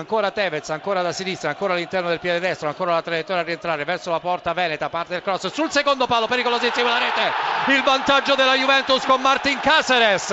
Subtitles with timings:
[0.00, 3.84] ancora Tevez, ancora da sinistra, ancora all'interno del piede destro, ancora la traiettoria a rientrare
[3.84, 7.32] verso la porta Veneta, parte del cross sul secondo palo, pericolosissimo la rete,
[7.72, 10.26] il vantaggio della Juventus con Martin Caceres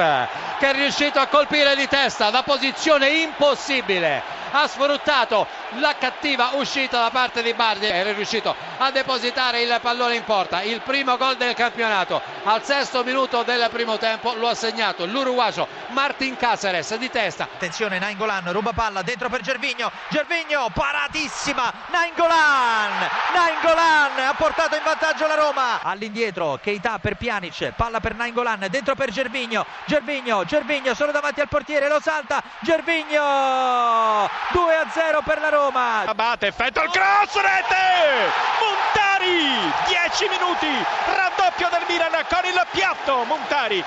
[0.59, 5.45] che è riuscito a colpire di testa da posizione impossibile ha sfruttato
[5.79, 10.23] la cattiva uscita da parte di Bardi e è riuscito a depositare il pallone in
[10.23, 10.61] porta.
[10.61, 12.21] Il primo gol del campionato.
[12.43, 17.43] Al sesto minuto del primo tempo lo ha segnato l'uruguayo Martin Caceres di testa.
[17.43, 19.91] Attenzione Nainggolan ruba palla dentro per Gervigno.
[20.09, 21.73] Gervigno paratissima.
[21.87, 25.81] Nainggolan Nainggolan ha portato in vantaggio la Roma.
[25.81, 27.73] All'indietro Keita per Pjanic.
[27.75, 29.65] Palla per Nainggolan dentro per Gervigno.
[29.85, 32.41] Gervigno Gervigno solo davanti al portiere lo salta.
[32.59, 36.03] Gervigno 2 a 0 per la Roma.
[36.05, 38.66] Abate, effetto il cross, rete!
[38.67, 40.67] Montari, 10 minuti,
[41.05, 43.83] raddoppio del Milan con il piatto, Montari.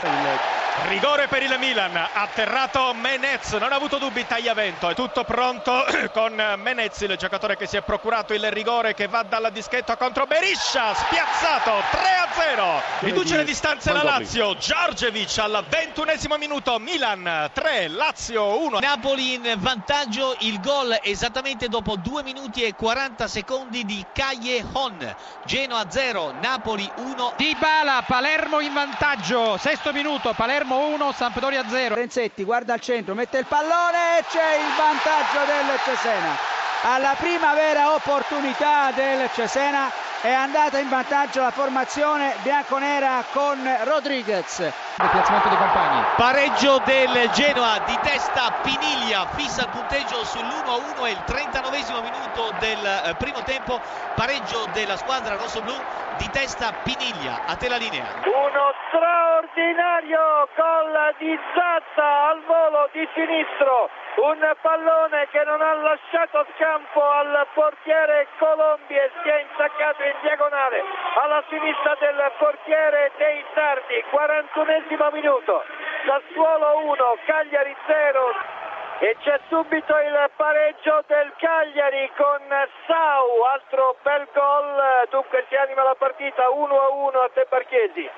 [0.88, 6.34] Rigore per il Milan, atterrato Menez, non ha avuto dubbi Tagliavento, è tutto pronto con
[6.56, 10.94] Menez, il giocatore che si è procurato il rigore che va dalla dischetto contro Beriscia,
[10.94, 18.78] spiazzato 3-0, riduce le distanze la Lazio, Giorgevic al ventunesimo minuto, Milan 3, Lazio 1.
[18.80, 25.14] Napoli in vantaggio, il gol esattamente dopo 2 minuti e 40 secondi di Callejon,
[25.44, 27.34] Genoa 0, Napoli 1.
[27.36, 31.94] Dybala, Palermo in vantaggio, sesto minuto, Palermo 1, Sampdoria 0.
[31.94, 36.58] Renzetti guarda al centro, mette il pallone e c'è il vantaggio del Cesena.
[36.82, 39.90] Alla prima vera opportunità del Cesena
[40.22, 44.58] è andata in vantaggio la formazione bianconera con Rodriguez.
[44.58, 46.04] Il piazzamento dei compagni.
[46.16, 52.19] Pareggio del Genoa di testa Piniglia, fissa il punteggio sull'1-1 e il 39 minuto
[52.58, 53.80] del eh, primo tempo.
[54.14, 55.74] Pareggio della squadra rossoblù
[56.18, 57.46] di testa Piniglia.
[57.46, 58.04] A te la linea.
[58.24, 63.90] Uno straordinario gol di Zazza al volo di sinistro.
[64.16, 70.14] Un pallone che non ha lasciato scampo al portiere Colombi e si è insaccato in
[70.22, 70.82] diagonale
[71.22, 74.04] alla sinistra del portiere dei Sardi.
[74.10, 75.64] 41 minuto.
[76.04, 78.59] Sassuolo 1, Cagliari 0.
[79.02, 82.44] E c'è subito il pareggio del Cagliari con
[82.86, 88.10] Sau, altro bel gol, dunque si anima la partita 1 a 1 a Te Barchesi.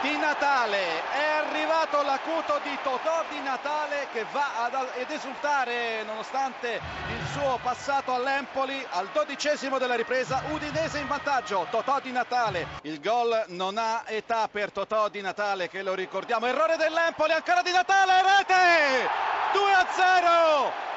[0.00, 0.80] Di Natale
[1.12, 7.58] è arrivato l'acuto di Totò Di Natale che va ad, ad esultare nonostante il suo
[7.62, 11.66] passato all'Empoli al dodicesimo della ripresa Udinese in vantaggio.
[11.70, 16.46] Totò Di Natale il gol non ha età per Totò Di Natale che lo ricordiamo.
[16.46, 18.48] Errore dell'Empoli ancora Di Natale rete!
[18.50, 18.79] 2 a 0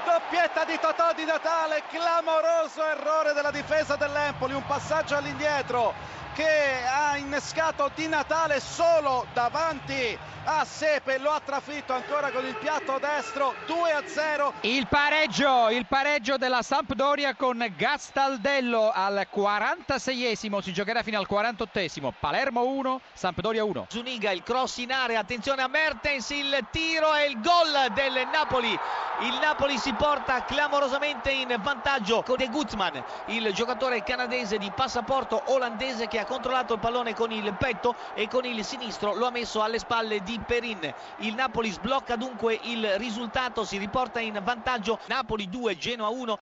[0.06, 5.94] the doppietta di Totò Di Natale clamoroso errore della difesa dell'Empoli un passaggio all'indietro
[6.34, 12.56] che ha innescato Di Natale solo davanti a Sepe, lo ha trafitto ancora con il
[12.56, 14.54] piatto destro 2 a 0.
[14.62, 22.12] Il pareggio, il pareggio della Sampdoria con Gastaldello al 46esimo, si giocherà fino al 48esimo.
[22.20, 23.88] Palermo 1, Sampdoria 1.
[23.90, 28.78] Zuniga il cross in area, attenzione a Mertens, il tiro e il gol del Napoli.
[29.22, 35.42] Il Napoli si porta clamorosamente in vantaggio con De Guzman, il giocatore canadese di passaporto
[35.48, 39.32] olandese che ha controllato il pallone con il petto e con il sinistro lo ha
[39.32, 40.94] messo alle spalle di Perin.
[41.18, 46.32] Il Napoli sblocca dunque il risultato, si riporta in vantaggio Napoli 2, Genoa 1.